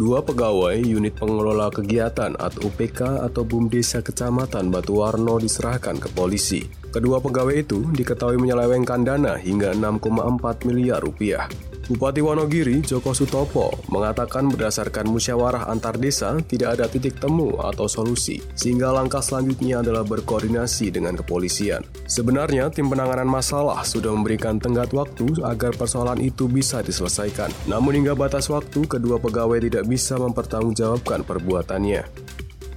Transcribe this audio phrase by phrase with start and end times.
[0.00, 6.64] Dua pegawai unit pengelola kegiatan atau UPK atau BUMDesa Kecamatan Batuwarno diserahkan ke polisi.
[6.88, 11.44] Kedua pegawai itu diketahui menyelewengkan dana hingga 6,4 miliar rupiah.
[11.90, 18.38] Bupati Wonogiri Joko Sutopo mengatakan berdasarkan musyawarah antar desa tidak ada titik temu atau solusi,
[18.54, 21.82] sehingga langkah selanjutnya adalah berkoordinasi dengan kepolisian.
[22.06, 27.50] Sebenarnya tim penanganan masalah sudah memberikan tenggat waktu agar persoalan itu bisa diselesaikan.
[27.66, 32.06] Namun hingga batas waktu kedua pegawai tidak bisa mempertanggungjawabkan perbuatannya.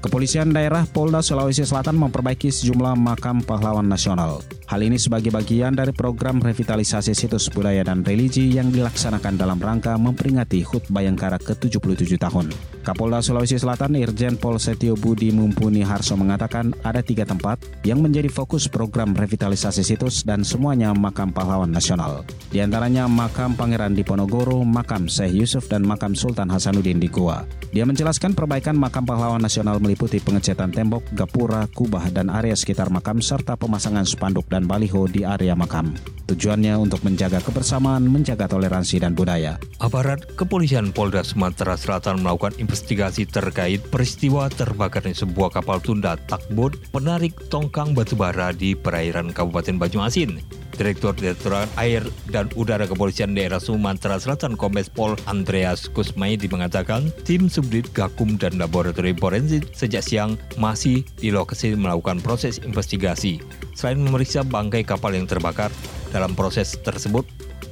[0.04, 4.44] Kepolisian daerah Polda Sulawesi Selatan memperbaiki sejumlah makam pahlawan nasional.
[4.68, 9.96] Hal ini sebagai bagian dari program revitalisasi situs budaya dan religi yang dilaksanakan dalam rangka
[9.96, 12.52] memperingati HUT Bayangkara ke-77 tahun.
[12.84, 17.56] Kapolda Sulawesi Selatan Irjen Pol Setio Budi Mumpuni Harso mengatakan ada tiga tempat
[17.88, 22.28] yang menjadi fokus program revitalisasi situs dan semuanya makam pahlawan nasional.
[22.52, 27.48] Di antaranya makam Pangeran Diponegoro, makam Syekh Yusuf, dan makam Sultan Hasanuddin di Goa.
[27.72, 33.24] Dia menjelaskan perbaikan makam pahlawan nasional meliputi pengecatan tembok, gapura, kubah, dan area sekitar makam
[33.24, 35.96] serta pemasangan spanduk dan baliho di area makam.
[36.24, 39.60] Tujuannya untuk menjaga kebersamaan, menjaga toleransi dan budaya.
[39.84, 47.38] Aparat Kepolisian Polda Sumatera Selatan melakukan investigasi terkait peristiwa terbakarnya sebuah kapal tunda takbot penarik
[47.54, 50.42] tongkang batubara di perairan Kabupaten Banyuasin.
[50.74, 52.02] Direktur Direktorat Air
[52.34, 58.58] dan Udara Kepolisian Daerah Sumatera Selatan Kombes Pol Andreas Kusmaidi mengatakan tim subdit Gakum dan
[58.58, 63.38] Laboratorium Forensik sejak siang masih di lokasi melakukan proses investigasi.
[63.78, 65.70] Selain memeriksa bangkai kapal yang terbakar,
[66.10, 67.22] dalam proses tersebut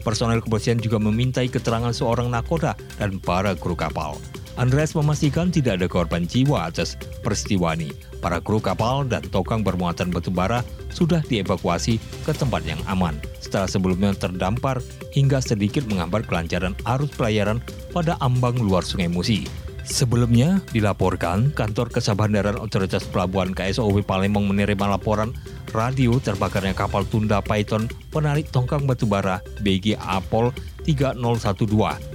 [0.06, 4.22] personel kepolisian juga memintai keterangan seorang nakoda dan para kru kapal.
[4.60, 7.92] Andreas memastikan tidak ada korban jiwa atas peristiwa ini.
[8.20, 11.98] Para kru kapal dan tokang bermuatan batu bara sudah dievakuasi
[12.28, 14.84] ke tempat yang aman setelah sebelumnya terdampar
[15.16, 17.64] hingga sedikit menghambat kelancaran arus pelayaran
[17.96, 19.48] pada ambang luar Sungai Musi.
[19.82, 25.34] Sebelumnya dilaporkan kantor kesabandaran otoritas pelabuhan KSOW Palembang menerima laporan
[25.74, 30.54] radio terbakarnya kapal tunda Python penarik tongkang batubara BG Apol
[30.86, 31.58] 3012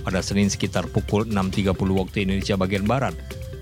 [0.06, 3.14] pada Senin sekitar pukul 6.30 waktu Indonesia bagian Barat.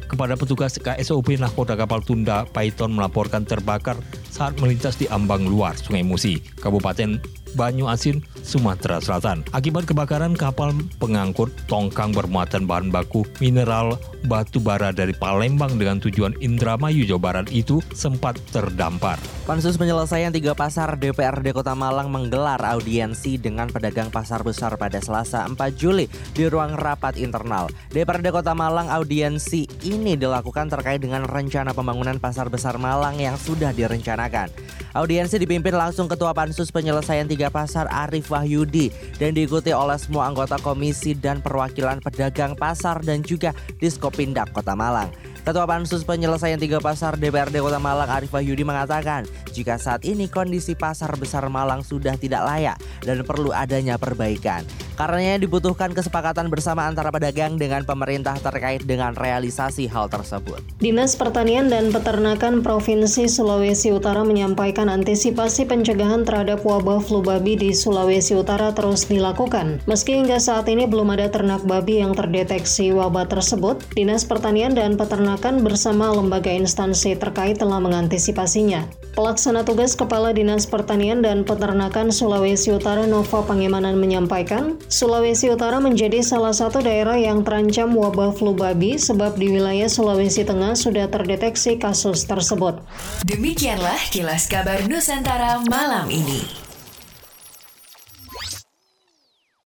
[0.04, 3.96] Kepada petugas KSOP Nahkoda kapal tunda Python melaporkan terbakar
[4.28, 7.18] saat melintas di ambang luar Sungai Musi, Kabupaten
[7.54, 9.46] Banyu Asin, Sumatera Selatan.
[9.54, 16.34] Akibat kebakaran kapal pengangkut tongkang bermuatan bahan baku mineral batu bara dari Palembang dengan tujuan
[16.40, 19.20] Indramayu, Jawa Barat itu sempat terdampar.
[19.44, 25.44] Pansus penyelesaian tiga pasar DPRD Kota Malang menggelar audiensi dengan pedagang pasar besar pada Selasa
[25.44, 27.68] 4 Juli di ruang rapat internal.
[27.92, 33.76] DPRD Kota Malang audiensi ini dilakukan terkait dengan rencana pembangunan pasar besar Malang yang sudah
[33.76, 34.48] direncanakan.
[34.94, 40.54] Audiensi dipimpin langsung Ketua Pansus Penyelesaian Tiga Pasar Arif Wahyudi dan diikuti oleh semua anggota
[40.62, 43.50] komisi dan perwakilan pedagang pasar dan juga
[43.82, 45.10] Diskopindak Kota Malang.
[45.44, 50.72] Ketua Pansus Penyelesaian Tiga Pasar DPRD Kota Malang Arif Wahyudi mengatakan, jika saat ini kondisi
[50.72, 54.64] pasar besar Malang sudah tidak layak dan perlu adanya perbaikan.
[54.96, 60.64] Karenanya dibutuhkan kesepakatan bersama antara pedagang dengan pemerintah terkait dengan realisasi hal tersebut.
[60.80, 67.76] Dinas Pertanian dan Peternakan Provinsi Sulawesi Utara menyampaikan antisipasi pencegahan terhadap wabah flu babi di
[67.76, 69.84] Sulawesi Utara terus dilakukan.
[69.84, 74.94] Meski hingga saat ini belum ada ternak babi yang terdeteksi wabah tersebut, Dinas Pertanian dan
[74.94, 78.86] Peternakan bersama lembaga instansi terkait telah mengantisipasinya.
[79.14, 86.18] Pelaksana tugas Kepala Dinas Pertanian dan Peternakan Sulawesi Utara Nova Pangemanan menyampaikan, Sulawesi Utara menjadi
[86.18, 91.78] salah satu daerah yang terancam wabah flu babi sebab di wilayah Sulawesi Tengah sudah terdeteksi
[91.78, 92.82] kasus tersebut.
[93.22, 96.63] Demikianlah kilas kabar Nusantara malam ini.